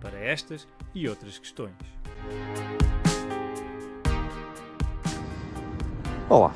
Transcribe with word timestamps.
para 0.00 0.18
estas 0.18 0.66
e 0.94 1.08
outras 1.08 1.38
questões. 1.38 1.74
Olá, 6.28 6.54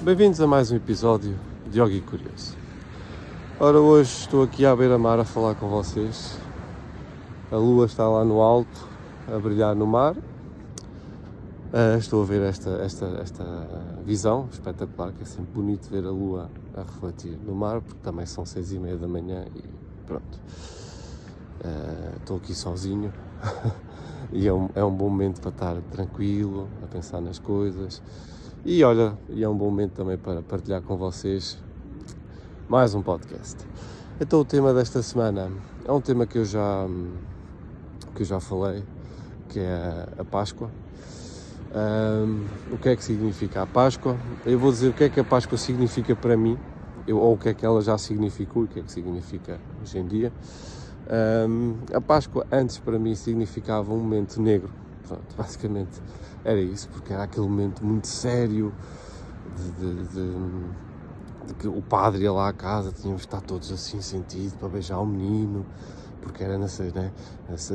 bem-vindos 0.00 0.40
a 0.40 0.46
mais 0.46 0.70
um 0.70 0.76
episódio 0.76 1.38
de 1.70 1.80
Yogi 1.80 2.00
Curioso. 2.00 2.56
Ora, 3.60 3.78
hoje 3.78 4.10
estou 4.10 4.42
aqui 4.42 4.66
à 4.66 4.74
beira-mar 4.74 5.18
a 5.18 5.24
falar 5.24 5.54
com 5.54 5.68
vocês. 5.68 6.38
A 7.50 7.56
lua 7.56 7.86
está 7.86 8.08
lá 8.08 8.24
no 8.24 8.40
alto, 8.40 8.88
a 9.28 9.38
brilhar 9.38 9.74
no 9.74 9.86
mar. 9.86 10.16
Uh, 10.16 11.96
estou 11.98 12.22
a 12.22 12.26
ver 12.26 12.42
esta, 12.42 12.70
esta, 12.82 13.06
esta 13.22 13.44
visão 14.04 14.48
espetacular, 14.50 15.12
que 15.12 15.22
é 15.22 15.26
sempre 15.26 15.52
bonito 15.52 15.88
ver 15.88 16.04
a 16.04 16.10
lua 16.10 16.50
a 16.74 16.80
refletir 16.80 17.38
no 17.38 17.54
mar, 17.54 17.80
porque 17.80 18.00
também 18.02 18.26
são 18.26 18.44
seis 18.44 18.72
e 18.72 18.78
meia 18.78 18.96
da 18.96 19.08
manhã 19.08 19.46
e 19.54 19.62
pronto. 20.06 20.38
Uh, 21.64 22.16
estou 22.18 22.38
aqui 22.38 22.52
sozinho 22.52 23.12
e 24.32 24.48
é 24.48 24.52
um, 24.52 24.68
é 24.74 24.82
um 24.82 24.90
bom 24.90 25.08
momento 25.08 25.40
para 25.40 25.50
estar 25.50 25.76
tranquilo, 25.92 26.68
a 26.82 26.86
pensar 26.88 27.20
nas 27.20 27.38
coisas. 27.38 28.02
E 28.64 28.82
olha, 28.82 29.16
e 29.28 29.44
é 29.44 29.48
um 29.48 29.56
bom 29.56 29.66
momento 29.66 29.92
também 29.92 30.18
para 30.18 30.42
partilhar 30.42 30.82
com 30.82 30.96
vocês 30.96 31.56
mais 32.68 32.94
um 32.94 33.02
podcast. 33.02 33.58
Então 34.20 34.40
o 34.40 34.44
tema 34.44 34.74
desta 34.74 35.02
semana 35.02 35.52
é 35.84 35.92
um 35.92 36.00
tema 36.00 36.26
que 36.26 36.38
eu 36.38 36.44
já 36.44 36.86
que 38.14 38.22
eu 38.22 38.26
já 38.26 38.40
falei, 38.40 38.84
que 39.48 39.60
é 39.60 40.08
a 40.18 40.24
Páscoa. 40.24 40.70
Um, 41.74 42.44
o 42.74 42.78
que 42.78 42.88
é 42.88 42.96
que 42.96 43.04
significa 43.04 43.62
a 43.62 43.66
Páscoa? 43.66 44.16
Eu 44.44 44.58
vou 44.58 44.70
dizer 44.70 44.88
o 44.88 44.92
que 44.92 45.04
é 45.04 45.08
que 45.08 45.20
a 45.20 45.24
Páscoa 45.24 45.56
significa 45.56 46.14
para 46.14 46.36
mim, 46.36 46.58
eu, 47.06 47.18
ou 47.18 47.34
o 47.34 47.38
que 47.38 47.48
é 47.48 47.54
que 47.54 47.64
ela 47.64 47.80
já 47.80 47.96
significou 47.96 48.62
e 48.62 48.64
o 48.66 48.68
que 48.68 48.80
é 48.80 48.82
que 48.82 48.92
significa 48.92 49.60
hoje 49.80 49.98
em 49.98 50.06
dia. 50.06 50.32
Um, 51.10 51.76
a 51.92 52.00
Páscoa 52.00 52.46
antes 52.50 52.78
para 52.78 52.98
mim 52.98 53.14
significava 53.14 53.92
um 53.92 53.98
momento 53.98 54.40
negro, 54.40 54.70
Pronto, 55.06 55.36
basicamente 55.36 56.00
era 56.44 56.60
isso, 56.60 56.88
porque 56.88 57.12
era 57.12 57.24
aquele 57.24 57.46
momento 57.46 57.84
muito 57.84 58.06
sério 58.06 58.72
de, 59.56 59.70
de, 59.72 60.08
de, 60.08 60.34
de 61.48 61.54
que 61.54 61.68
o 61.68 61.82
padre 61.82 62.22
ia 62.22 62.32
lá 62.32 62.48
à 62.48 62.52
casa, 62.52 62.92
tínhamos 62.92 63.22
de 63.22 63.26
estar 63.26 63.40
todos 63.40 63.70
assim 63.72 64.00
sentidos 64.00 64.54
para 64.54 64.68
beijar 64.68 64.98
o 64.98 65.06
menino, 65.06 65.66
porque 66.20 66.42
era 66.44 66.56
nessa, 66.56 66.84
né? 66.84 67.12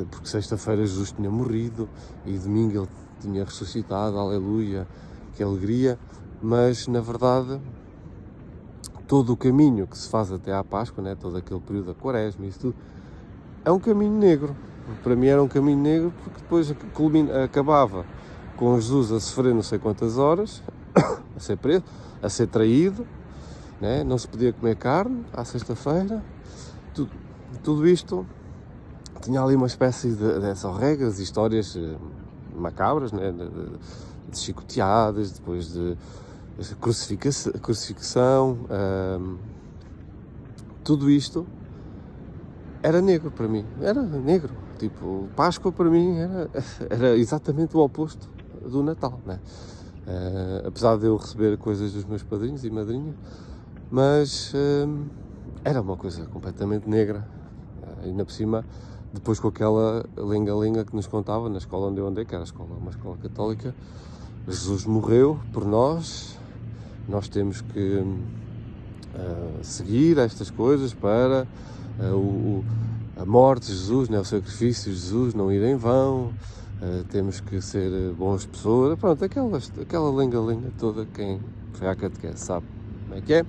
Porque 0.10 0.28
sexta-feira 0.28 0.86
Jesus 0.86 1.12
tinha 1.12 1.30
morrido 1.30 1.88
e 2.26 2.38
domingo 2.38 2.80
ele 2.80 2.90
tinha 3.20 3.44
ressuscitado, 3.44 4.18
aleluia, 4.18 4.88
que 5.36 5.44
alegria, 5.44 6.00
mas 6.42 6.88
na 6.88 7.02
verdade 7.02 7.60
todo 9.08 9.34
o 9.34 9.38
caminho 9.38 9.88
que 9.88 9.98
se 9.98 10.10
faz 10.10 10.32
até 10.32 10.54
à 10.54 10.64
Páscoa, 10.64 11.02
né? 11.02 11.16
todo 11.16 11.38
aquele 11.38 11.62
período 11.62 11.88
da 11.88 11.94
quaresma, 11.94 12.46
isso 12.46 12.60
tudo, 12.60 12.76
é 13.68 13.72
um 13.72 13.80
caminho 13.80 14.18
negro. 14.18 14.56
Para 15.04 15.14
mim 15.14 15.28
era 15.28 15.44
um 15.44 15.48
caminho 15.50 15.78
negro 15.78 16.14
porque 16.24 16.40
depois 16.40 16.74
culmina, 16.94 17.44
acabava 17.44 18.06
com 18.56 18.74
Jesus 18.80 19.12
a 19.12 19.20
sofrer 19.20 19.54
não 19.54 19.62
sei 19.62 19.78
quantas 19.78 20.18
horas, 20.18 20.64
a 21.36 21.40
ser 21.40 21.58
preso, 21.58 21.84
a 22.24 22.30
ser 22.30 22.48
traído, 22.48 23.06
né? 23.82 24.06
não 24.06 24.18
se 24.18 24.26
podia 24.26 24.54
comer 24.54 24.78
carne 24.78 25.26
à 25.34 25.44
sexta-feira. 25.44 26.24
Tudo, 26.94 27.12
tudo 27.62 27.86
isto 27.86 28.26
tinha 29.22 29.42
ali 29.42 29.56
uma 29.56 29.68
espécie 29.68 30.12
de, 30.12 30.40
dessas 30.40 30.78
regras, 30.78 31.20
histórias 31.20 31.76
eh, 31.76 31.98
macabras, 32.56 33.12
né? 33.12 33.34
de, 33.34 33.50
de, 33.50 33.78
de 34.32 34.38
chicoteadas, 34.38 35.32
depois 35.32 35.74
de 35.74 35.98
crucificação, 37.62 38.58
hum, 39.20 39.38
tudo 40.86 41.12
isto 41.12 41.46
era 42.82 43.02
negro 43.02 43.32
para 43.32 43.48
mim, 43.48 43.66
era 43.82 44.02
negro. 44.02 44.54
Tipo, 44.78 45.28
Páscoa 45.36 45.72
para 45.72 45.90
mim 45.90 46.18
era, 46.18 46.50
era 46.90 47.18
exatamente 47.18 47.76
o 47.76 47.80
oposto 47.80 48.30
do 48.62 48.84
Natal, 48.84 49.20
né? 49.26 49.40
Uh, 50.08 50.68
apesar 50.68 50.98
de 50.98 51.06
eu 51.06 51.18
receber 51.18 51.58
coisas 51.58 51.92
dos 51.92 52.06
meus 52.06 52.24
padrinhos 52.24 52.64
e 52.64 52.70
madrinhas, 52.70 53.16
mas 53.92 54.54
uh, 54.54 55.06
era 55.66 55.82
uma 55.82 55.98
coisa 55.98 56.26
completamente 56.28 56.88
negra. 56.88 57.28
Uh, 57.82 58.06
ainda 58.06 58.24
por 58.24 58.32
cima, 58.32 58.64
depois 59.14 59.40
com 59.40 59.50
aquela 59.50 60.06
lenga-lenga 60.16 60.86
que 60.86 60.96
nos 60.96 61.08
contava 61.08 61.50
na 61.50 61.58
escola 61.58 61.88
onde 61.88 62.00
eu 62.00 62.08
andei, 62.08 62.24
que 62.24 62.34
era 62.34 62.44
escola, 62.44 62.70
uma 62.80 62.92
escola 62.92 63.18
católica, 63.18 63.76
Jesus 64.48 64.86
morreu 64.86 65.40
por 65.52 65.66
nós, 65.66 66.38
nós 67.08 67.28
temos 67.28 67.62
que 67.62 68.04
seguir 69.64 70.20
estas 70.20 70.52
coisas 70.52 70.94
para 70.94 71.48
o, 72.06 72.64
a 73.16 73.26
morte 73.26 73.68
de 73.68 73.74
Jesus, 73.74 74.10
né, 74.10 74.20
o 74.20 74.26
sacrifício 74.26 74.92
de 74.92 74.98
Jesus 74.98 75.34
não 75.34 75.52
ir 75.52 75.64
em 75.64 75.76
vão, 75.76 76.32
uh, 76.82 77.04
temos 77.10 77.40
que 77.40 77.60
ser 77.62 78.14
boas 78.14 78.46
pessoas, 78.46 78.98
pronto, 79.00 79.24
aquela, 79.26 79.58
aquela 79.82 80.12
lenga-lenga 80.12 80.72
toda, 80.78 81.06
quem 81.14 81.40
foi 81.74 81.88
à 81.88 81.96
catequese 81.96 82.40
sabe 82.40 82.66
como 83.04 83.16
é 83.16 83.22
que 83.22 83.34
é. 83.34 83.46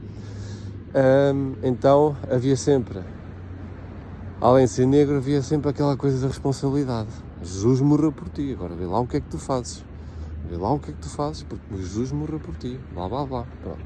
Um, 1.35 1.55
então 1.63 2.17
havia 2.31 2.57
sempre, 2.57 3.01
além 4.41 4.65
de 4.65 4.71
ser 4.71 4.87
negro, 4.87 5.17
havia 5.17 5.43
sempre 5.43 5.69
aquela 5.69 5.97
coisa 5.97 6.21
da 6.21 6.29
responsabilidade. 6.29 7.11
Jesus 7.43 7.81
morreu 7.81 8.11
por 8.11 8.29
ti, 8.31 8.53
agora 8.53 8.75
vê 8.75 8.87
lá 8.87 8.99
o 9.01 9.07
que 9.07 9.19
é 9.19 9.21
que 9.21 9.29
tu 9.29 9.39
fazes. 9.39 9.85
Vê 10.49 10.57
lá 10.57 10.73
o 10.73 10.79
que 10.79 10.91
é 10.91 10.95
que 10.95 11.01
tu 11.01 11.11
fazes, 11.11 11.43
porque 11.43 11.77
Jesus 11.77 12.11
morreu 12.11 12.41
por 12.41 12.55
ti, 12.57 12.81
blá 12.95 13.09
blá 13.09 13.27
blá. 13.27 13.47
Pronto. 13.63 13.81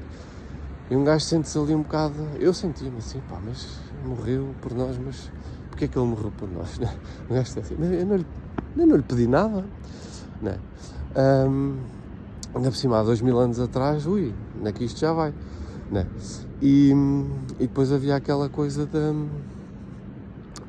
E 0.93 0.95
um 0.95 1.03
gajo 1.03 1.25
sente-se 1.25 1.57
ali 1.57 1.73
um 1.73 1.81
bocado. 1.81 2.13
Eu 2.39 2.53
senti-me 2.53 2.99
assim, 2.99 3.19
pá, 3.27 3.39
mas 3.43 3.79
morreu 4.05 4.53
por 4.61 4.75
nós, 4.75 4.95
mas 5.03 5.31
porque 5.67 5.85
é 5.85 5.87
que 5.87 5.97
ele 5.97 6.05
morreu 6.05 6.31
por 6.37 6.47
nós? 6.47 6.77
Né? 6.77 6.95
Um 7.27 7.33
gajo 7.33 7.59
assim, 7.59 7.73
eu 7.79 8.05
não 8.05 8.15
lhe, 8.17 8.25
eu 8.77 8.85
não 8.85 8.95
lhe 8.97 9.01
pedi 9.01 9.25
nada, 9.25 9.65
né? 10.39 10.59
Um, 11.49 11.77
ainda 12.53 12.69
por 12.69 12.77
cima, 12.77 12.99
há 12.99 13.03
dois 13.03 13.21
mil 13.21 13.39
anos 13.39 13.59
atrás, 13.59 14.05
ui, 14.05 14.35
onde 14.59 14.69
é 14.69 14.71
que 14.71 14.83
isto 14.83 14.99
já 14.99 15.11
vai? 15.11 15.33
Né? 15.89 16.05
E, 16.61 16.93
e 17.59 17.65
depois 17.65 17.91
havia 17.91 18.15
aquela 18.15 18.47
coisa 18.47 18.85
da, 18.85 19.13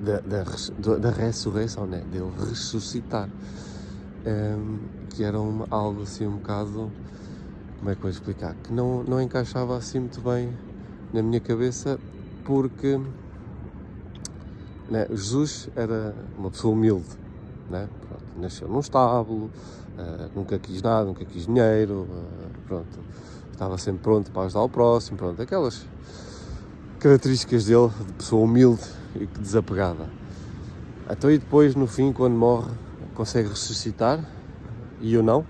da, 0.00 0.20
da, 0.20 0.96
da 0.96 1.10
ressurreição, 1.10 1.84
né? 1.84 2.02
dele 2.10 2.32
ressuscitar, 2.48 3.28
um, 4.26 4.78
que 5.10 5.22
era 5.22 5.38
uma, 5.38 5.66
algo 5.70 6.04
assim 6.04 6.26
um 6.26 6.36
bocado 6.36 6.90
como 7.84 7.92
é 7.92 7.96
que 7.96 8.00
vou 8.00 8.10
explicar? 8.10 8.54
Que 8.62 8.72
não, 8.72 9.04
não 9.04 9.20
encaixava 9.20 9.76
assim 9.76 10.00
muito 10.00 10.18
bem 10.22 10.56
na 11.12 11.22
minha 11.22 11.38
cabeça 11.38 12.00
porque 12.42 12.98
né, 14.88 15.06
Jesus 15.10 15.68
era 15.76 16.14
uma 16.38 16.50
pessoa 16.50 16.72
humilde, 16.72 17.10
né? 17.68 17.86
pronto, 18.08 18.24
nasceu 18.40 18.68
num 18.68 18.80
estábulo, 18.80 19.50
uh, 19.98 20.30
nunca 20.34 20.58
quis 20.58 20.80
nada, 20.80 21.04
nunca 21.04 21.26
quis 21.26 21.44
dinheiro, 21.44 22.08
uh, 22.08 22.58
pronto, 22.66 23.00
estava 23.52 23.76
sempre 23.76 24.02
pronto 24.02 24.30
para 24.30 24.44
ajudar 24.44 24.62
o 24.62 24.68
próximo, 24.70 25.18
pronto, 25.18 25.42
aquelas 25.42 25.86
características 27.00 27.66
dele 27.66 27.90
de 28.06 28.12
pessoa 28.14 28.44
humilde 28.44 28.82
e 29.14 29.26
desapegada. 29.26 30.08
Então 31.10 31.30
e 31.30 31.36
depois 31.36 31.74
no 31.74 31.86
fim, 31.86 32.14
quando 32.14 32.34
morre, 32.34 32.72
consegue 33.14 33.50
ressuscitar 33.50 34.26
e 35.02 35.12
eu 35.12 35.22
não 35.22 35.44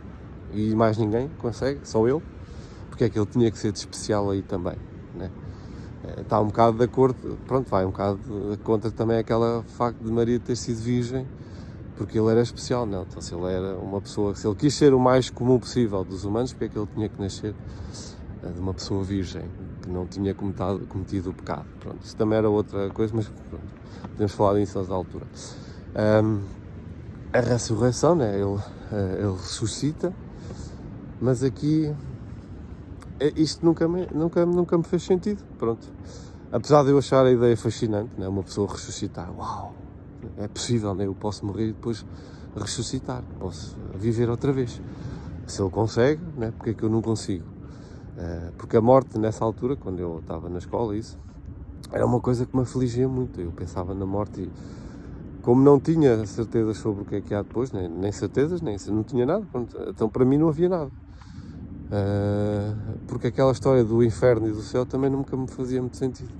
e 0.54 0.74
mais 0.74 0.96
ninguém 0.96 1.28
consegue, 1.38 1.80
só 1.84 2.06
eu, 2.06 2.22
porque 2.88 3.04
é 3.04 3.08
que 3.08 3.18
ele 3.18 3.26
tinha 3.26 3.50
que 3.50 3.58
ser 3.58 3.72
de 3.72 3.78
especial 3.78 4.30
aí 4.30 4.42
também, 4.42 4.76
né? 5.14 5.30
Está 6.18 6.40
um 6.40 6.46
bocado 6.46 6.76
de 6.76 6.84
acordo, 6.84 7.38
pronto, 7.46 7.68
vai 7.70 7.84
um 7.84 7.90
bocado 7.90 8.20
contra 8.62 8.90
também 8.90 9.18
aquela 9.18 9.62
facto 9.62 10.04
de 10.04 10.12
Maria 10.12 10.38
ter 10.38 10.54
sido 10.54 10.78
virgem, 10.78 11.26
porque 11.96 12.18
ele 12.18 12.28
era 12.30 12.42
especial, 12.42 12.84
não? 12.84 13.02
Então, 13.02 13.20
se 13.20 13.34
ele 13.34 13.46
era 13.46 13.76
uma 13.76 14.00
pessoa, 14.00 14.34
se 14.34 14.46
ele 14.46 14.54
quis 14.54 14.74
ser 14.74 14.92
o 14.92 15.00
mais 15.00 15.30
comum 15.30 15.58
possível 15.58 16.04
dos 16.04 16.24
humanos, 16.24 16.52
porque 16.52 16.66
é 16.66 16.68
que 16.68 16.78
ele 16.78 16.88
tinha 16.94 17.08
que 17.08 17.20
nascer 17.20 17.54
eh, 18.42 18.50
de 18.50 18.60
uma 18.60 18.74
pessoa 18.74 19.02
virgem, 19.02 19.44
que 19.80 19.88
não 19.88 20.06
tinha 20.06 20.34
cometido, 20.34 20.86
cometido 20.88 21.30
o 21.30 21.32
pecado? 21.34 21.66
Pronto, 21.80 21.98
isso 22.04 22.16
também 22.16 22.38
era 22.38 22.50
outra 22.50 22.90
coisa, 22.90 23.14
mas 23.14 23.26
pronto, 23.26 23.64
podemos 24.02 24.32
falar 24.32 24.58
disso 24.58 24.78
a 24.78 24.94
altura. 24.94 25.26
Um, 25.96 26.42
a 27.32 27.40
ressurreição, 27.40 28.14
né? 28.14 28.34
ele, 28.38 28.60
eh, 28.92 29.16
ele 29.20 29.32
ressuscita, 29.32 30.12
mas 31.24 31.42
aqui 31.42 31.90
é, 33.18 33.32
isto 33.34 33.64
nunca 33.64 33.88
me, 33.88 34.06
nunca, 34.12 34.44
nunca 34.44 34.76
me 34.76 34.84
fez 34.84 35.04
sentido. 35.04 35.42
Pronto. 35.58 35.90
Apesar 36.52 36.84
de 36.84 36.90
eu 36.90 36.98
achar 36.98 37.24
a 37.24 37.30
ideia 37.30 37.56
fascinante, 37.56 38.10
né? 38.18 38.28
uma 38.28 38.42
pessoa 38.42 38.70
ressuscitar, 38.70 39.32
uau, 39.34 39.74
é 40.36 40.46
possível, 40.46 40.94
né? 40.94 41.06
eu 41.06 41.14
posso 41.14 41.46
morrer 41.46 41.68
e 41.68 41.72
depois 41.72 42.04
ressuscitar, 42.54 43.24
posso 43.40 43.74
viver 43.94 44.28
outra 44.28 44.52
vez. 44.52 44.82
Se 45.46 45.62
ele 45.62 45.70
consegue, 45.70 46.20
né? 46.36 46.52
porque 46.54 46.70
é 46.70 46.74
que 46.74 46.82
eu 46.82 46.90
não 46.90 47.00
consigo? 47.00 47.46
Uh, 47.46 48.52
porque 48.58 48.76
a 48.76 48.82
morte 48.82 49.18
nessa 49.18 49.46
altura, 49.46 49.76
quando 49.76 50.00
eu 50.00 50.18
estava 50.18 50.50
na 50.50 50.58
escola, 50.58 50.94
isso 50.94 51.18
era 51.90 52.04
uma 52.04 52.20
coisa 52.20 52.44
que 52.44 52.54
me 52.54 52.62
afligia 52.62 53.08
muito. 53.08 53.40
Eu 53.40 53.50
pensava 53.50 53.94
na 53.94 54.04
morte 54.04 54.42
e, 54.42 54.50
como 55.40 55.62
não 55.62 55.80
tinha 55.80 56.24
certezas 56.26 56.76
sobre 56.76 57.02
o 57.02 57.04
que 57.06 57.16
é 57.16 57.20
que 57.22 57.34
há 57.34 57.40
depois, 57.40 57.72
nem, 57.72 57.88
nem 57.88 58.12
certezas, 58.12 58.60
nem 58.60 58.76
não 58.88 59.02
tinha 59.02 59.24
nada, 59.24 59.44
pronto, 59.50 59.74
então 59.88 60.08
para 60.08 60.24
mim 60.26 60.36
não 60.36 60.48
havia 60.48 60.68
nada. 60.68 60.90
Uh, 61.86 62.98
porque 63.06 63.26
aquela 63.26 63.52
história 63.52 63.84
do 63.84 64.02
inferno 64.02 64.48
e 64.48 64.52
do 64.52 64.62
céu 64.62 64.86
também 64.86 65.10
nunca 65.10 65.36
me 65.36 65.46
fazia 65.46 65.80
muito 65.80 65.96
sentido. 65.96 66.32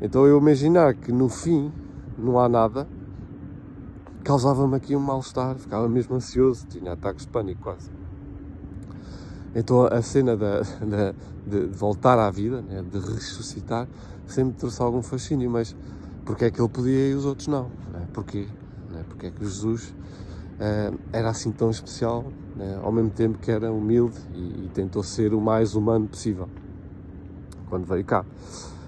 Então 0.00 0.26
eu 0.26 0.38
imaginar 0.38 0.94
que 0.94 1.12
no 1.12 1.28
fim 1.28 1.72
não 2.16 2.38
há 2.38 2.48
nada 2.48 2.86
causava-me 4.24 4.76
aqui 4.76 4.94
um 4.94 5.00
mal-estar, 5.00 5.56
ficava 5.56 5.88
mesmo 5.88 6.14
ansioso, 6.14 6.66
tinha 6.66 6.92
ataques 6.92 7.24
de 7.24 7.32
pânico 7.32 7.62
quase. 7.62 7.90
Então 9.54 9.86
a 9.86 10.02
cena 10.02 10.36
da, 10.36 10.60
da 10.60 11.14
de, 11.46 11.66
voltar 11.66 12.18
à 12.18 12.30
vida, 12.30 12.60
né, 12.60 12.82
de 12.82 12.98
ressuscitar, 12.98 13.88
sempre 14.26 14.54
trouxe 14.58 14.82
algum 14.82 15.02
fascínio, 15.02 15.50
mas 15.50 15.74
porque 16.24 16.44
é 16.44 16.50
que 16.50 16.60
ele 16.60 16.68
podia 16.68 17.08
e 17.08 17.14
os 17.14 17.24
outros 17.24 17.48
não? 17.48 17.70
Né? 17.90 18.06
Porquê? 18.12 18.46
Né? 18.90 19.02
Porque 19.08 19.26
é 19.26 19.30
que 19.30 19.42
Jesus 19.42 19.94
era 21.12 21.30
assim 21.30 21.52
tão 21.52 21.70
especial, 21.70 22.24
né? 22.56 22.80
ao 22.82 22.90
mesmo 22.90 23.10
tempo 23.10 23.38
que 23.38 23.50
era 23.50 23.70
humilde 23.72 24.18
e, 24.34 24.64
e, 24.64 24.70
tentou 24.74 25.02
ser 25.02 25.32
o 25.32 25.40
mais 25.40 25.74
humano 25.74 26.08
possível 26.08 26.48
quando 27.68 27.86
veio 27.86 28.04
cá. 28.04 28.24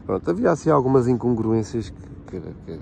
Pronto, 0.05 0.29
havia 0.31 0.51
assim 0.51 0.71
algumas 0.71 1.07
incongruências 1.07 1.91
que, 1.91 2.03
que, 2.27 2.41
que, 2.41 2.79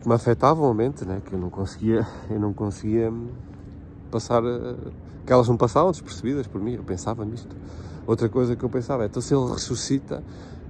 que 0.00 0.08
me 0.08 0.14
afetavam 0.14 0.68
a 0.68 0.74
mente, 0.74 1.04
né? 1.04 1.22
que 1.24 1.34
eu 1.34 1.38
não 1.38 1.50
conseguia, 1.50 2.06
eu 2.28 2.40
não 2.40 2.52
conseguia 2.52 3.12
passar, 4.10 4.42
que 5.24 5.32
elas 5.32 5.48
não 5.48 5.56
passavam 5.56 5.92
despercebidas 5.92 6.46
por 6.46 6.60
mim, 6.60 6.72
eu 6.74 6.82
pensava 6.82 7.24
nisto. 7.24 7.54
Outra 8.06 8.28
coisa 8.28 8.56
que 8.56 8.64
eu 8.64 8.68
pensava 8.68 9.04
é, 9.04 9.06
então 9.06 9.22
se 9.22 9.34
ele 9.34 9.50
ressuscita, 9.52 10.24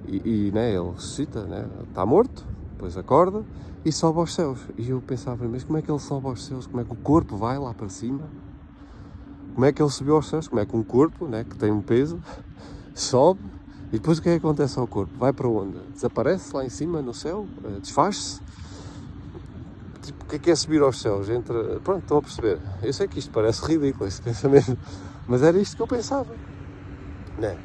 e, 0.07 0.49
e 0.49 0.53
né, 0.53 0.75
ele 0.75 0.91
ressuscita, 0.91 1.45
né, 1.45 1.67
está 1.89 2.05
morto, 2.05 2.45
depois 2.73 2.97
acorda 2.99 3.43
e 3.85 3.93
sobe 3.93 4.19
aos 4.19 4.35
céus. 4.35 4.61
E 4.77 4.91
eu 4.91 5.01
pensava, 5.01 5.47
mas 5.47 5.65
como 5.65 5.79
é 5.79 5.83
que 5.83 5.91
ele 5.91 5.99
sobe 5.99 6.27
aos 6.27 6.45
céus? 6.45 6.67
Como 6.67 6.81
é 6.81 6.85
que 6.85 6.93
o 6.93 6.97
corpo 6.97 7.37
vai 7.37 7.59
lá 7.59 7.75
para 7.75 7.89
cima? 7.89 8.23
Como 9.55 9.65
é 9.65 9.73
que 9.73 9.83
ele 9.83 9.91
subiu 9.91 10.17
aos 10.17 10.29
céus? 10.29 10.49
Como 10.49 10.61
é 10.61 10.67
que 10.67 10.77
um 10.77 10.83
corpo, 10.83 11.27
né, 11.27 11.45
que 11.45 11.57
tem 11.57 11.71
um 11.71 11.81
peso, 11.81 12.21
sobe 12.95 13.41
e 13.95 13.99
depois 13.99 14.19
o 14.19 14.23
que 14.23 14.29
é 14.29 14.33
que 14.33 14.39
acontece 14.39 14.77
ao 14.77 14.89
corpo? 14.89 15.13
Vai 15.17 15.33
para 15.33 15.47
onde? 15.47 15.79
Desaparece 15.93 16.53
lá 16.53 16.65
em 16.65 16.69
cima 16.69 17.01
no 17.01 17.15
céu? 17.15 17.47
Eh, 17.63 17.79
desfaz-se? 17.81 18.41
Tipo, 20.03 20.25
o 20.25 20.27
que 20.27 20.35
é 20.35 20.39
que 20.41 20.51
é 20.51 20.57
subir 20.57 20.83
aos 20.83 21.01
céus? 21.01 21.29
Entra... 21.29 21.79
Pronto, 21.79 22.03
estão 22.03 22.19
a 22.19 22.23
perceber. 22.23 22.59
Eu 22.83 22.93
sei 22.93 23.07
que 23.07 23.21
isto 23.21 23.31
parece 23.31 23.65
ridículo, 23.65 24.07
esse 24.09 24.21
pensamento, 24.21 24.77
mas 25.29 25.45
era 25.45 25.57
isto 25.61 25.77
que 25.77 25.83
eu 25.83 25.87
pensava. 25.87 26.35
Né? 27.39 27.57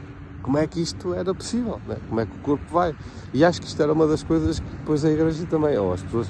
Como 0.49 0.57
é 0.57 0.65
que 0.65 0.81
isto 0.81 1.13
era 1.13 1.31
possível? 1.31 1.79
Né? 1.87 1.95
Como 2.09 2.21
é 2.21 2.25
que 2.25 2.35
o 2.35 2.39
corpo 2.39 2.63
vai? 2.73 2.95
E 3.31 3.45
acho 3.45 3.61
que 3.61 3.67
isto 3.67 3.79
era 3.83 3.93
uma 3.93 4.07
das 4.07 4.23
coisas 4.23 4.59
que 4.59 4.77
depois 4.77 5.05
a 5.05 5.11
igreja 5.11 5.45
também, 5.45 5.77
ou 5.77 5.93
as 5.93 6.01
pessoas 6.01 6.27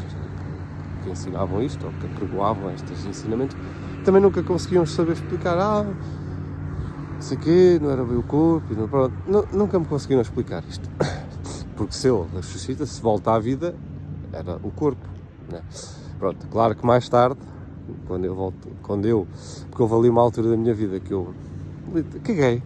que 1.02 1.10
ensinavam 1.10 1.64
isto, 1.64 1.86
ou 1.86 1.94
que 1.94 2.06
pregoavam 2.16 2.70
estes 2.74 3.06
ensinamentos, 3.06 3.56
também 4.04 4.22
nunca 4.22 4.44
conseguiam 4.44 4.86
saber 4.86 5.14
explicar. 5.14 5.58
Ah, 5.58 5.86
não 5.86 7.22
sei 7.22 7.38
quê, 7.38 7.80
não 7.82 7.92
era 7.92 8.04
bem 8.04 8.18
o 8.18 8.24
corpo, 8.24 8.74
não, 8.74 8.90
pronto, 8.90 9.14
nunca 9.54 9.80
me 9.80 9.86
conseguiram 9.86 10.22
explicar 10.22 10.66
isto. 10.68 10.90
Porque 11.78 11.94
se 11.94 12.08
eu 12.08 12.28
ressuscita, 12.36 12.86
se 12.86 13.02
volta 13.02 13.32
à 13.32 13.40
vida, 13.40 13.74
era 14.34 14.58
o 14.62 14.70
corpo. 14.70 15.08
Né? 15.50 15.62
Pronto, 16.20 16.46
claro 16.48 16.76
que 16.76 16.86
mais 16.86 17.08
tarde, 17.08 17.40
quando 18.06 18.26
eu 18.26 18.36
volto, 18.36 18.68
quando 18.84 19.06
eu, 19.06 19.26
porque 19.70 19.82
houve 19.82 19.96
ali 19.96 20.10
uma 20.10 20.22
altura 20.22 20.50
da 20.50 20.58
minha 20.58 20.74
vida 20.74 21.00
que 21.00 21.14
eu 21.14 21.34
caguei 22.22 22.62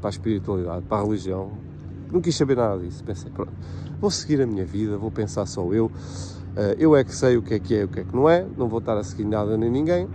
para 0.00 0.08
a 0.08 0.10
espiritualidade, 0.10 0.84
para 0.86 0.98
a 0.98 1.04
religião, 1.04 1.52
não 2.10 2.20
quis 2.20 2.36
saber 2.36 2.56
nada 2.56 2.78
disso. 2.82 3.04
Pensei, 3.04 3.30
pronto, 3.30 3.52
vou 4.00 4.10
seguir 4.10 4.40
a 4.42 4.46
minha 4.46 4.64
vida, 4.64 4.96
vou 4.96 5.10
pensar 5.10 5.46
só 5.46 5.62
eu, 5.72 5.90
eh, 6.56 6.76
eu 6.78 6.96
é 6.96 7.04
que 7.04 7.14
sei 7.14 7.36
o 7.36 7.42
que 7.42 7.54
é 7.54 7.58
que 7.58 7.74
é 7.74 7.80
e 7.82 7.84
o 7.84 7.88
que 7.88 8.00
é 8.00 8.04
que 8.04 8.14
não 8.14 8.28
é, 8.28 8.46
não 8.56 8.68
vou 8.68 8.80
estar 8.80 8.96
a 8.96 9.04
seguir 9.04 9.24
nada 9.24 9.56
nem 9.56 9.70
ninguém, 9.70 10.08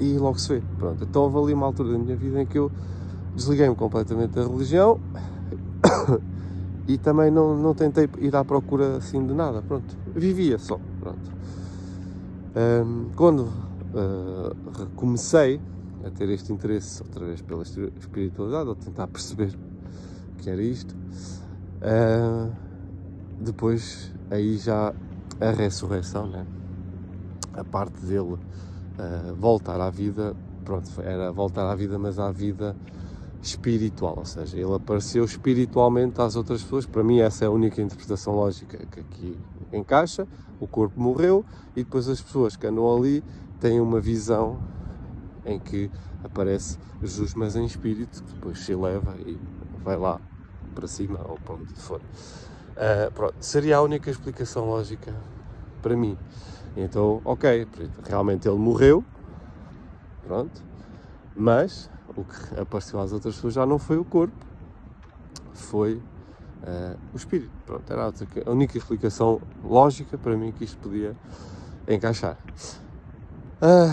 e 0.00 0.18
logo 0.18 0.38
se 0.38 0.48
vê. 0.48 0.62
Pronto, 0.78 1.04
então 1.04 1.22
houve 1.22 1.38
ali 1.38 1.54
uma 1.54 1.66
altura 1.66 1.92
da 1.92 1.98
minha 1.98 2.16
vida 2.16 2.40
em 2.42 2.46
que 2.46 2.58
eu 2.58 2.70
desliguei-me 3.34 3.74
completamente 3.74 4.30
da 4.30 4.42
religião 4.42 4.98
e 6.88 6.98
também 6.98 7.30
não, 7.30 7.56
não 7.56 7.74
tentei 7.74 8.08
ir 8.18 8.34
à 8.34 8.44
procura 8.44 8.96
assim 8.96 9.24
de 9.24 9.32
nada. 9.32 9.62
Pronto, 9.62 9.96
vivia 10.14 10.58
só. 10.58 10.80
Pronto. 11.00 11.36
Quando 13.14 13.40
uh, 13.40 14.86
comecei 14.94 15.60
a 16.06 16.10
ter 16.10 16.28
este 16.30 16.52
interesse 16.52 17.02
outra 17.02 17.24
vez 17.26 17.42
pela 17.42 17.62
espiritualidade, 17.62 18.68
ou 18.68 18.74
tentar 18.74 19.06
perceber 19.08 19.56
o 20.32 20.36
que 20.36 20.48
era 20.48 20.62
isto, 20.62 20.94
uh, 20.94 22.52
depois 23.40 24.12
aí 24.30 24.56
já 24.56 24.94
a 25.40 25.50
ressurreição, 25.50 26.26
né? 26.28 26.46
a 27.52 27.64
parte 27.64 28.00
dele 28.04 28.34
uh, 28.34 29.34
voltar 29.36 29.80
à 29.80 29.90
vida, 29.90 30.36
pronto, 30.64 30.88
era 31.00 31.32
voltar 31.32 31.70
à 31.70 31.74
vida, 31.74 31.98
mas 31.98 32.18
à 32.18 32.30
vida 32.30 32.76
espiritual, 33.42 34.16
ou 34.18 34.24
seja, 34.24 34.56
ele 34.58 34.74
apareceu 34.74 35.24
espiritualmente 35.24 36.20
às 36.20 36.36
outras 36.36 36.62
pessoas. 36.62 36.86
Para 36.86 37.04
mim, 37.04 37.20
essa 37.20 37.44
é 37.44 37.48
a 37.48 37.50
única 37.50 37.80
interpretação 37.80 38.34
lógica 38.34 38.78
que 38.86 39.00
aqui 39.00 39.38
encaixa. 39.72 40.26
O 40.58 40.66
corpo 40.66 40.98
morreu 41.00 41.44
e 41.76 41.84
depois 41.84 42.08
as 42.08 42.20
pessoas 42.20 42.56
que 42.56 42.66
andam 42.66 42.96
ali 42.96 43.22
têm 43.60 43.78
uma 43.80 44.00
visão 44.00 44.58
em 45.46 45.58
que 45.58 45.90
aparece 46.22 46.78
Jesus, 47.00 47.34
mas 47.34 47.56
em 47.56 47.64
espírito, 47.64 48.22
que 48.22 48.34
depois 48.34 48.58
se 48.58 48.72
eleva 48.72 49.16
e 49.18 49.38
vai 49.82 49.96
lá 49.96 50.20
para 50.74 50.86
cima 50.86 51.20
ou 51.26 51.38
para 51.38 51.54
onde 51.54 51.72
for. 51.74 52.00
Uh, 52.00 53.10
pronto, 53.14 53.36
seria 53.40 53.78
a 53.78 53.82
única 53.82 54.10
explicação 54.10 54.66
lógica 54.66 55.14
para 55.80 55.96
mim. 55.96 56.18
Então, 56.76 57.22
ok, 57.24 57.66
realmente 58.04 58.46
ele 58.46 58.58
morreu, 58.58 59.02
pronto, 60.26 60.62
mas 61.34 61.88
o 62.14 62.24
que 62.24 62.60
apareceu 62.60 63.00
às 63.00 63.12
outras 63.12 63.36
pessoas 63.36 63.54
já 63.54 63.64
não 63.64 63.78
foi 63.78 63.96
o 63.96 64.04
corpo, 64.04 64.44
foi 65.54 65.94
uh, 65.94 66.98
o 67.14 67.16
espírito. 67.16 67.50
Pronto, 67.64 67.90
era 67.90 68.12
a 68.46 68.50
única 68.50 68.76
explicação 68.76 69.40
lógica 69.64 70.18
para 70.18 70.36
mim 70.36 70.52
que 70.52 70.64
isto 70.64 70.76
podia 70.78 71.16
encaixar. 71.88 72.36
Uh, 73.56 73.88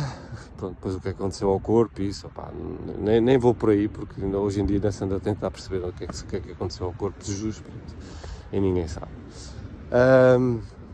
pronto, 0.58 0.76
depois 0.76 0.96
o 0.96 1.00
que 1.00 1.10
aconteceu 1.10 1.50
ao 1.50 1.60
corpo 1.60 2.02
e 2.02 2.10
isso, 2.10 2.28
opá, 2.28 2.52
nem, 3.00 3.22
nem 3.22 3.38
vou 3.38 3.56
por 3.56 3.70
aí 3.70 3.88
porque 3.88 4.22
hoje 4.22 4.60
em 4.60 4.66
dia 4.66 4.76
ainda 4.76 4.92
se 4.92 5.04
anda 5.04 5.16
a 5.16 5.20
tentar 5.22 5.50
perceber 5.52 5.86
o 5.86 5.94
que 5.94 6.04
é 6.04 6.08
que, 6.08 6.36
é 6.36 6.40
que 6.42 6.52
aconteceu 6.52 6.88
ao 6.88 6.94
corpo 6.94 7.24
de 7.24 7.32
Jesus 7.32 7.60
pronto, 7.60 7.96
e 8.52 8.60
ninguém 8.60 8.88
sabe. 8.90 9.12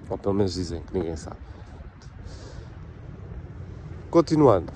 Ou 0.07 0.17
pelo 0.17 0.35
menos 0.35 0.53
dizem 0.53 0.83
que 0.83 0.93
ninguém 0.93 1.15
sabe. 1.15 1.38
Continuando, 4.11 4.71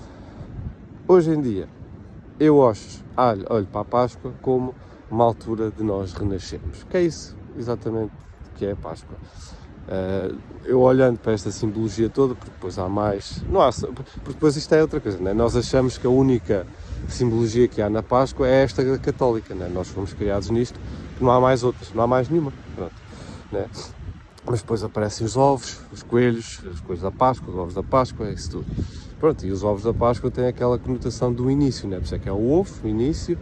hoje 1.06 1.30
em 1.30 1.40
dia 1.40 1.68
eu 2.40 2.56
olho, 2.56 2.76
olho 3.48 3.66
para 3.66 3.80
a 3.80 3.84
Páscoa 3.84 4.32
como 4.42 4.74
uma 5.08 5.24
altura 5.24 5.70
de 5.70 5.84
nós 5.84 6.12
renascermos. 6.12 6.82
Que 6.84 6.96
é 6.96 7.02
isso 7.02 7.36
exatamente 7.56 8.12
que 8.56 8.66
é 8.66 8.72
a 8.72 8.76
Páscoa? 8.76 9.16
Uh, 9.86 10.38
eu 10.64 10.80
olhando 10.80 11.18
para 11.18 11.32
esta 11.32 11.50
simbologia 11.50 12.08
toda, 12.08 12.34
porque 12.34 12.50
depois 12.50 12.78
há 12.78 12.88
mais. 12.88 13.42
Não 13.50 13.60
há, 13.60 13.70
porque 13.70 14.32
depois 14.32 14.56
isto 14.56 14.74
é 14.74 14.80
outra 14.80 14.98
coisa, 14.98 15.18
né? 15.18 15.34
nós 15.34 15.54
achamos 15.56 15.98
que 15.98 16.06
a 16.06 16.10
única 16.10 16.66
simbologia 17.08 17.68
que 17.68 17.82
há 17.82 17.90
na 17.90 18.02
Páscoa 18.02 18.48
é 18.48 18.62
esta 18.62 18.98
católica, 18.98 19.54
né? 19.54 19.70
nós 19.72 19.88
fomos 19.88 20.14
criados 20.14 20.48
nisto, 20.48 20.80
não 21.20 21.30
há 21.30 21.38
mais 21.38 21.62
outras, 21.62 21.92
não 21.92 22.04
há 22.04 22.06
mais 22.06 22.30
nenhuma. 22.30 22.52
Pronto, 22.74 22.94
né? 23.52 23.66
Mas 24.46 24.60
depois 24.60 24.82
aparecem 24.82 25.26
os 25.26 25.36
ovos, 25.36 25.80
os 25.92 26.02
coelhos, 26.02 26.60
as 26.70 26.80
coisas 26.80 27.02
da 27.02 27.10
Páscoa, 27.10 27.50
os 27.50 27.58
ovos 27.58 27.74
da 27.74 27.82
Páscoa, 27.82 28.28
é 28.28 28.32
isso 28.32 28.50
tudo. 28.50 28.66
Pronto, 29.20 29.46
e 29.46 29.50
os 29.50 29.62
ovos 29.62 29.84
da 29.84 29.92
Páscoa 29.92 30.30
têm 30.30 30.46
aquela 30.46 30.78
conotação 30.78 31.32
do 31.32 31.50
início, 31.50 31.88
né? 31.88 31.96
por 31.96 32.04
isso 32.04 32.14
é 32.14 32.18
que 32.18 32.28
é 32.28 32.32
o 32.32 32.50
ovo, 32.50 32.72
o 32.84 32.88
início, 32.88 33.38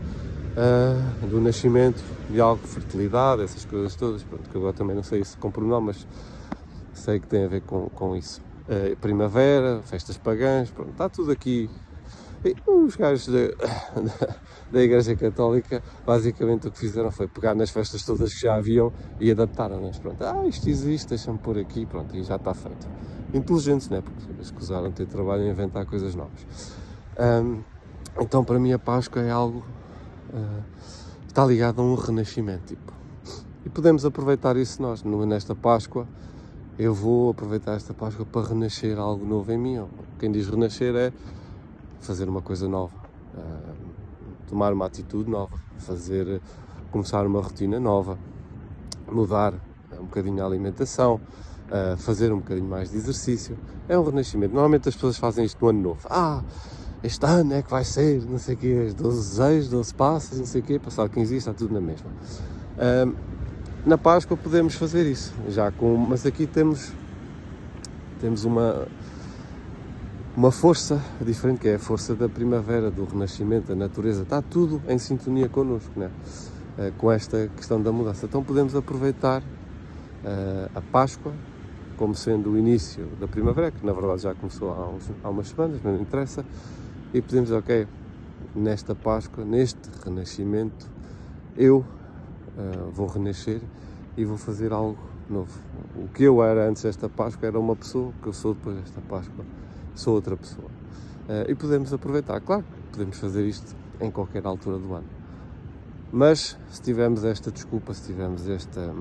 uh, 0.57 1.27
do 1.27 1.41
nascimento 1.41 2.03
de 2.31 2.41
algo, 2.41 2.67
fertilidade, 2.67 3.43
essas 3.43 3.65
coisas 3.65 3.95
todas. 3.95 4.23
Pronto, 4.23 4.49
que 4.49 4.57
agora 4.57 4.73
também 4.73 4.97
não 4.97 5.03
sei 5.03 5.25
se 5.25 5.37
compro 5.37 5.67
não, 5.67 5.81
mas 5.81 6.07
sei 6.93 7.21
que 7.21 7.27
tem 7.27 7.45
a 7.45 7.49
ver 7.49 7.63
com, 7.63 7.89
com 7.91 8.17
isso. 8.17 8.41
Uh, 8.63 8.97
primavera, 8.97 9.81
festas 9.85 10.17
pagãs, 10.17 10.71
pronto, 10.71 10.91
está 10.91 11.09
tudo 11.09 11.33
aqui 11.33 11.69
e 12.45 12.57
os 12.67 12.97
gajos 12.97 13.29
da, 13.29 13.49
da, 14.01 14.37
da, 14.73 14.83
Igreja 14.83 15.15
Católica 15.15 15.81
basicamente 16.05 16.67
o 16.67 16.73
que 16.73 16.79
fizeram 16.79 17.11
foi 17.13 17.29
pegar 17.29 17.55
nas 17.55 17.71
festas 17.71 18.03
todas 18.03 18.35
que 18.35 18.41
já 18.41 18.57
haviam 18.57 18.93
e 19.21 19.31
adaptaram-nas. 19.31 19.99
Pronto, 19.99 20.23
ah, 20.25 20.45
isto 20.47 20.69
existe, 20.69 21.11
deixa-me 21.11 21.39
pôr 21.39 21.59
aqui, 21.59 21.87
pronto, 21.87 22.17
e 22.17 22.23
já 22.25 22.37
está 22.37 22.53
feito. 22.53 22.89
Inteligentes, 23.33 23.89
né? 23.89 24.03
Porque 24.03 24.43
escusaram 24.43 24.91
ter 24.91 25.07
trabalho 25.07 25.45
em 25.45 25.51
inventar 25.51 25.87
coisas 25.87 26.15
novas. 26.17 26.45
Um, 27.19 27.63
então, 28.21 28.45
para 28.45 28.59
mim, 28.59 28.73
a 28.73 28.79
Páscoa 28.79 29.23
é 29.23 29.31
algo. 29.31 29.65
Uh, 30.33 30.63
está 31.27 31.45
ligado 31.45 31.81
a 31.81 31.85
um 31.85 31.95
renascimento, 31.95 32.75
tipo. 32.75 32.93
E 33.65 33.69
podemos 33.69 34.05
aproveitar 34.05 34.57
isso 34.57 34.81
nós, 34.83 35.03
nesta 35.03 35.55
Páscoa, 35.55 36.07
eu 36.79 36.95
vou 36.95 37.31
aproveitar 37.31 37.75
esta 37.75 37.93
Páscoa 37.93 38.25
para 38.25 38.49
renascer 38.49 38.99
algo 38.99 39.25
novo 39.25 39.53
em 39.53 39.59
mim. 39.59 39.87
Quem 40.19 40.33
diz 40.33 40.49
renascer 40.49 40.95
é 40.97 41.13
fazer 42.01 42.29
uma 42.29 42.43
coisa 42.43 42.67
nova, 42.69 42.97
uh, 43.35 43.75
tomar 44.49 44.73
uma 44.73 44.87
atitude 44.87 45.31
nova, 45.31 45.57
fazer, 45.79 46.41
começar 46.91 47.27
uma 47.27 47.41
rotina 47.41 47.79
nova, 47.79 48.19
mudar 49.11 49.55
um 49.93 50.05
bocadinho 50.05 50.43
a 50.43 50.47
alimentação, 50.47 51.21
fazer 51.99 52.33
um 52.33 52.39
bocadinho 52.39 52.69
mais 52.69 52.91
de 52.91 52.97
exercício. 52.97 53.57
É 53.89 53.99
um 53.99 54.05
renascimento. 54.05 54.53
Normalmente 54.53 54.89
as 54.89 54.95
pessoas 54.95 55.17
fazem 55.17 55.45
isto 55.45 55.59
no 55.63 55.69
ano 55.69 55.81
novo. 55.81 56.07
Ah, 56.11 56.43
este 57.05 57.27
ano 57.27 57.55
é 57.55 57.63
que 57.63 57.71
vai 57.71 57.85
ser, 57.85 58.23
não 58.23 58.39
sei 58.39 58.55
o 58.55 58.59
quê, 58.59 58.85
as 58.87 58.95
12 58.95 59.31
desejos, 59.31 59.69
12 59.71 59.95
passos, 59.95 60.39
não 60.39 60.47
sei 60.47 60.61
o 60.61 60.65
quê, 60.65 60.79
passado 60.79 61.11
15 61.11 61.29
dias 61.29 61.43
está 61.43 61.53
tudo 61.53 61.75
na 61.75 61.81
mesma. 61.81 62.09
Uh, 62.77 63.15
na 63.85 63.99
Páscoa 63.99 64.37
podemos 64.37 64.77
fazer 64.77 65.11
isso, 65.11 65.35
já 65.49 65.73
com, 65.73 65.97
mas 65.97 66.25
aqui 66.25 66.47
temos, 66.47 66.93
temos 68.21 68.45
uma, 68.45 68.87
uma 70.37 70.53
força 70.53 71.03
diferente, 71.21 71.61
que 71.61 71.69
é 71.69 71.75
a 71.75 71.79
força 71.81 72.15
da 72.15 72.29
primavera, 72.29 72.91
do 72.91 73.05
renascimento, 73.05 73.69
da 73.69 73.75
natureza, 73.75 74.23
está 74.23 74.41
tudo 74.41 74.81
em 74.89 74.99
sintonia 74.99 75.49
connosco, 75.49 75.99
né? 75.99 76.11
Uh, 76.79 76.93
com 76.99 77.11
esta 77.11 77.51
questão 77.57 77.83
da 77.83 77.91
mudança. 77.91 78.25
Então 78.25 78.45
podemos 78.45 78.77
aproveitar 78.77 79.43
uh, 79.43 80.71
a 80.75 80.81
Páscoa 80.81 81.33
como 81.97 82.15
sendo 82.15 82.51
o 82.51 82.59
início 82.59 83.07
da 83.21 83.29
primavera, 83.29 83.71
que 83.71 83.85
na 83.85 83.93
verdade 83.93 84.23
já 84.23 84.35
começou 84.35 84.73
há, 84.73 84.89
uns, 84.89 85.11
há 85.23 85.29
umas 85.29 85.49
semanas, 85.49 85.81
mas 85.83 85.95
não 85.95 86.01
interessa, 86.01 86.45
e 87.13 87.21
dizer, 87.21 87.55
ok, 87.55 87.87
nesta 88.55 88.95
Páscoa, 88.95 89.45
neste 89.45 89.91
renascimento, 90.05 90.87
eu 91.57 91.79
uh, 91.79 92.91
vou 92.91 93.07
renascer 93.07 93.61
e 94.17 94.25
vou 94.25 94.37
fazer 94.37 94.73
algo 94.73 94.99
novo. 95.29 95.59
O 95.97 96.09
que 96.09 96.25
eu 96.25 96.43
era 96.43 96.69
antes 96.69 96.83
desta 96.83 97.09
Páscoa 97.09 97.47
era 97.47 97.59
uma 97.59 97.77
pessoa, 97.77 98.09
o 98.09 98.23
que 98.23 98.29
eu 98.29 98.33
sou 98.33 98.55
depois 98.55 98.77
desta 98.77 99.01
Páscoa 99.03 99.45
sou 99.95 100.15
outra 100.15 100.37
pessoa. 100.37 100.69
Uh, 101.29 101.51
e 101.51 101.55
podemos 101.55 101.93
aproveitar, 101.93 102.41
claro, 102.41 102.65
podemos 102.91 103.19
fazer 103.19 103.47
isto 103.47 103.77
em 104.01 104.11
qualquer 104.11 104.45
altura 104.47 104.79
do 104.79 104.95
ano. 104.95 105.07
Mas 106.11 106.59
se 106.71 106.83
tivermos 106.83 107.25
esta 107.25 107.51
desculpa, 107.51 107.95
se 107.95 108.07
tivermos 108.07 108.49
esta 108.49 108.95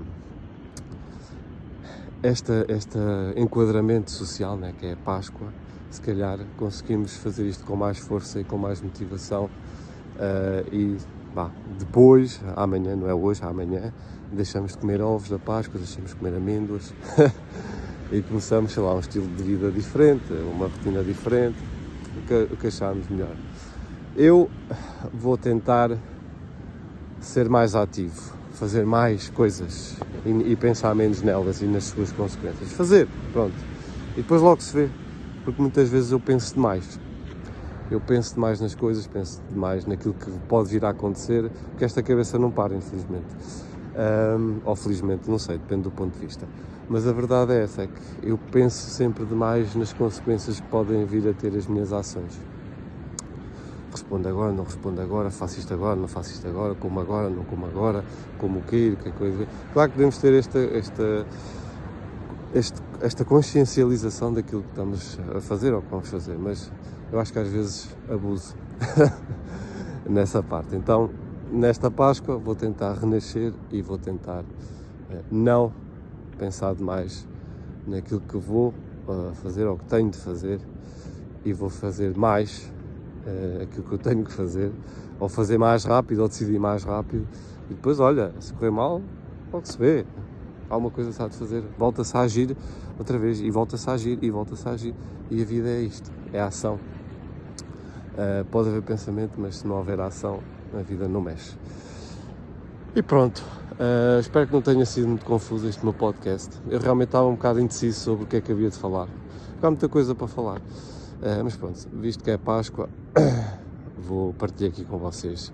esta, 2.24 2.66
este 2.70 3.00
enquadramento 3.36 4.12
social, 4.12 4.56
né, 4.56 4.74
que 4.78 4.86
é 4.86 4.94
a 4.94 4.98
Páscoa, 4.98 5.52
se 5.92 6.02
calhar 6.02 6.40
conseguimos 6.58 7.18
fazer 7.18 7.46
isto 7.46 7.66
com 7.66 7.76
mais 7.76 8.00
força 8.00 8.40
e 8.40 8.44
com 8.44 8.58
mais 8.58 8.82
motivação 8.82 9.46
uh, 9.46 10.74
e 10.74 10.98
bah, 11.36 11.52
depois, 11.78 12.42
amanhã, 12.56 12.96
não 12.96 13.10
é 13.10 13.14
hoje, 13.14 13.44
amanhã, 13.44 13.94
deixamos 14.32 14.72
de 14.72 14.78
comer 14.78 15.02
ovos 15.02 15.30
da 15.30 15.38
Páscoa, 15.38 15.78
deixamos 15.78 16.12
de 16.12 16.16
comer 16.16 16.36
amêndoas 16.36 16.94
e 18.12 18.22
começamos, 18.22 18.72
sei 18.72 18.82
lá, 18.82 18.96
um 18.96 19.00
estilo 19.00 19.28
de 19.28 19.44
vida 19.44 19.70
diferente, 19.70 20.24
uma 20.54 20.68
rotina 20.68 21.04
diferente, 21.04 21.58
o 22.18 22.28
que, 22.28 22.54
o 22.54 22.58
que 22.58 22.68
acharmos 22.68 23.08
melhor. 23.10 23.36
Eu 24.16 24.50
vou 25.14 25.38
tentar 25.38 25.92
ser 27.20 27.50
mais 27.50 27.76
ativo, 27.76 28.34
fazer 28.54 28.86
mais 28.86 29.30
coisas 29.30 29.98
e, 30.26 30.52
e, 30.52 30.56
pensar 30.56 30.94
menos 30.96 31.22
nelas 31.22 31.62
e 31.62 31.66
nas 31.66 31.86
suas 31.86 32.12
consequências. 32.12 32.72
Fazer, 32.74 33.08
pronto. 33.32 33.56
E 34.14 34.22
depois 34.22 34.42
logo 34.42 34.62
se 34.62 34.74
vê. 34.74 34.90
Porque 35.44 35.62
muitas 35.62 35.90
vezes 35.90 36.12
eu 36.12 36.20
penso 36.20 36.54
demais. 36.54 37.00
Eu 37.90 38.00
penso 38.00 38.36
demais 38.36 38.62
nas 38.62 38.74
coisas, 38.74 39.06
penso 39.06 39.42
demais 39.50 39.86
naquilo 39.86 40.14
que 40.14 40.32
pode 40.48 40.70
vir 40.70 40.86
a 40.86 40.90
acontecer, 40.90 41.52
porque 41.70 41.84
esta 41.84 42.02
cabeça 42.02 42.40
não 42.40 42.50
para, 42.50 42.74
infelizmente. 42.76 43.28
Um, 43.94 44.62
ou 44.64 44.76
felizmente, 44.76 45.30
não 45.30 45.38
sei, 45.38 45.58
depende 45.58 45.84
do 45.84 45.92
ponto 45.92 46.14
de 46.14 46.26
vista. 46.26 46.48
Mas 46.88 47.06
a 47.06 47.12
verdade 47.12 47.54
é 47.54 47.64
essa, 47.64 47.84
é 47.84 47.88
que 47.88 48.30
eu 48.30 48.38
penso 48.52 48.90
sempre 48.90 49.26
demais 49.26 49.76
nas 49.76 49.92
consequências 49.92 50.60
que 50.60 50.68
podem 50.68 51.06
vir 51.06 51.28
a 51.28 51.34
ter 51.34 51.56
as 51.56 51.68
minhas 51.68 51.92
ações 51.92 52.40
respondo 53.92 54.28
agora, 54.28 54.52
não 54.52 54.64
respondo 54.64 55.02
agora, 55.02 55.30
faço 55.30 55.60
isto 55.60 55.74
agora, 55.74 55.96
não 55.96 56.08
faço 56.08 56.32
isto 56.32 56.48
agora, 56.48 56.74
como 56.76 57.00
agora, 57.00 57.30
não 57.30 57.44
como 57.44 57.66
agora, 57.66 58.04
como 58.38 58.60
o 58.60 58.62
quê, 58.64 58.96
que 59.02 59.12
coisa. 59.12 59.48
Claro 59.74 59.92
que 59.92 59.98
devemos 59.98 60.18
ter 60.18 60.34
esta, 60.34 60.60
esta, 60.60 61.26
esta, 62.54 62.82
esta 63.02 63.26
consciencialização 63.26 64.34
daquilo 64.34 64.64
que 64.64 64.70
estamos 64.70 65.20
a 65.36 65.42
fazer 65.42 65.74
ou 65.74 65.82
que 65.82 65.90
vamos 65.90 66.10
fazer, 66.10 66.38
mas 66.38 66.72
eu 67.12 67.20
acho 67.20 67.32
que 67.32 67.40
às 67.40 67.48
vezes 67.48 67.96
abuso 68.10 68.56
nessa 70.10 70.44
parte. 70.44 70.76
Então, 70.76 71.10
nesta 71.52 71.90
Páscoa, 71.90 72.38
vou 72.38 72.56
tentar 72.56 72.94
renascer 72.94 73.54
e 73.72 73.82
vou 73.82 73.98
tentar 73.98 74.44
eh, 75.10 75.22
não 75.32 75.74
pensar 76.38 76.74
demais 76.74 77.28
naquilo 77.88 78.22
que 78.22 78.38
vou 78.38 78.74
uh, 79.08 79.34
fazer 79.36 79.66
ou 79.66 79.78
que 79.78 79.86
tenho 79.86 80.10
de 80.10 80.18
fazer 80.18 80.60
e 81.44 81.54
vou 81.54 81.70
fazer 81.70 82.16
mais 82.18 82.72
uh, 83.26 83.64
aquilo 83.64 83.84
que 83.84 83.92
eu 83.92 83.98
tenho 83.98 84.24
que 84.24 84.32
fazer, 84.32 84.72
ou 85.20 85.28
fazer 85.28 85.58
mais 85.58 85.84
rápido, 85.84 86.22
ou 86.22 86.28
decidir 86.28 86.60
mais 86.60 86.84
rápido, 86.84 87.28
e 87.70 87.74
depois, 87.74 88.00
olha, 88.00 88.34
se 88.40 88.54
correr 88.54 88.72
mal, 88.72 89.02
logo 89.52 89.66
se 89.66 89.78
vê. 89.78 90.06
Há 90.72 90.78
uma 90.78 90.90
coisa 90.90 91.12
se 91.12 91.22
há 91.22 91.28
de 91.28 91.36
fazer, 91.36 91.62
volta-se 91.78 92.16
a 92.16 92.22
agir 92.22 92.56
outra 92.98 93.20
vez, 93.20 93.42
e 93.42 93.52
volta-se 93.52 93.90
a 93.90 93.94
agir, 93.94 94.18
e 94.22 94.30
volta-se 94.30 94.66
a 94.70 94.72
agir, 94.72 94.96
e 95.30 95.42
a 95.42 95.46
vida 95.46 95.68
é 95.68 95.82
isto, 95.82 96.10
é 96.32 96.40
a 96.40 96.46
ação. 96.48 96.80
Uh, 98.14 98.46
pode 98.46 98.70
haver 98.70 98.82
pensamento, 98.82 99.34
mas 99.38 99.58
se 99.58 99.68
não 99.68 99.76
houver 99.76 100.00
ação, 100.00 100.40
a 100.74 100.82
vida 100.82 101.10
não 101.10 101.20
mexe. 101.20 101.58
E 102.96 103.02
pronto, 103.02 103.44
uh, 103.74 104.20
espero 104.22 104.48
que 104.48 104.54
não 104.54 104.62
tenha 104.62 104.86
sido 104.86 105.10
muito 105.10 105.26
confuso 105.26 105.68
este 105.68 105.84
meu 105.84 105.94
podcast. 105.94 106.58
Eu 106.70 106.80
realmente 106.80 107.10
estava 107.10 107.28
um 107.28 107.36
bocado 107.36 107.60
indeciso 107.60 108.00
sobre 108.00 108.24
o 108.24 108.28
que 108.28 108.38
é 108.38 108.42
que 108.42 108.54
havia 108.54 108.70
de 108.70 108.78
falar. 108.78 109.10
Há 109.62 109.70
muita 109.70 109.90
coisa 109.90 110.16
para 110.16 110.28
falar. 110.28 110.60
Uh, 110.60 111.44
mas 111.44 111.58
pronto, 111.58 111.86
visto 111.94 112.24
que 112.24 112.32
é 112.32 112.38
Páscoa, 112.38 112.90
vou 114.00 114.34
partilhar 114.34 114.72
aqui 114.72 114.86
com 114.86 114.98
vocês 114.98 115.52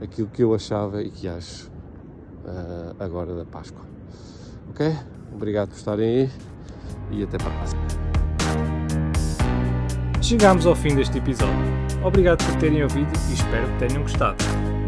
aquilo 0.00 0.28
que 0.28 0.42
eu 0.42 0.54
achava 0.54 1.02
e 1.02 1.10
que 1.10 1.28
acho 1.28 1.68
uh, 2.44 2.94
agora 2.98 3.34
da 3.34 3.44
Páscoa. 3.44 3.86
Ok? 4.70 4.94
Obrigado 5.34 5.68
por 5.68 5.76
estarem 5.76 6.08
aí 6.08 6.30
e 7.10 7.22
até 7.22 7.38
para 7.38 7.48
a 7.48 7.56
próxima. 7.56 7.82
Chegamos 10.20 10.66
ao 10.66 10.74
fim 10.74 10.94
deste 10.94 11.18
episódio. 11.18 11.54
Obrigado 12.04 12.44
por 12.44 12.56
terem 12.56 12.82
ouvido 12.82 13.10
e 13.30 13.32
espero 13.32 13.66
que 13.66 13.86
tenham 13.86 14.02
gostado. 14.02 14.36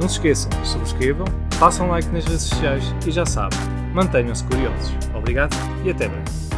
Não 0.00 0.08
se 0.08 0.16
esqueçam, 0.16 0.50
subscrevam, 0.64 1.26
façam 1.52 1.88
like 1.88 2.08
nas 2.08 2.24
redes 2.24 2.42
sociais 2.42 2.84
e 3.06 3.10
já 3.10 3.26
sabem, 3.26 3.58
mantenham-se 3.94 4.44
curiosos. 4.44 4.92
Obrigado 5.14 5.54
e 5.84 5.90
até 5.90 6.08
breve. 6.08 6.49